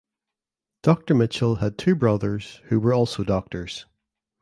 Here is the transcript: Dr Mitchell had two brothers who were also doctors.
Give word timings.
Dr 0.81 1.13
Mitchell 1.13 1.57
had 1.57 1.77
two 1.77 1.93
brothers 1.93 2.55
who 2.69 2.79
were 2.79 2.91
also 2.91 3.23
doctors. 3.23 3.85